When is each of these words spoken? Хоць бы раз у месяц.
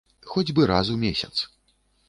Хоць 0.31 0.53
бы 0.59 0.65
раз 0.71 0.91
у 0.95 0.97
месяц. 1.05 1.31